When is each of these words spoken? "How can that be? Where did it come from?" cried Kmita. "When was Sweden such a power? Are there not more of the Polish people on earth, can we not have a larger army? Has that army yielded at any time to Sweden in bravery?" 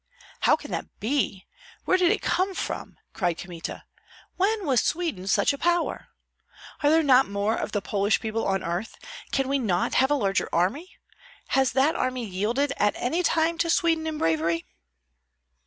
"How 0.39 0.55
can 0.55 0.71
that 0.71 0.99
be? 0.99 1.45
Where 1.85 1.95
did 1.95 2.11
it 2.11 2.23
come 2.23 2.55
from?" 2.55 2.97
cried 3.13 3.37
Kmita. 3.37 3.83
"When 4.35 4.65
was 4.65 4.81
Sweden 4.81 5.27
such 5.27 5.53
a 5.53 5.59
power? 5.59 6.07
Are 6.81 6.89
there 6.89 7.03
not 7.03 7.29
more 7.29 7.55
of 7.55 7.71
the 7.71 7.83
Polish 7.83 8.19
people 8.19 8.47
on 8.47 8.63
earth, 8.63 8.97
can 9.31 9.47
we 9.47 9.59
not 9.59 9.93
have 9.93 10.09
a 10.09 10.15
larger 10.15 10.49
army? 10.51 10.91
Has 11.49 11.73
that 11.73 11.95
army 11.95 12.25
yielded 12.25 12.73
at 12.77 12.95
any 12.95 13.21
time 13.21 13.59
to 13.59 13.69
Sweden 13.69 14.07
in 14.07 14.17
bravery?" 14.17 14.65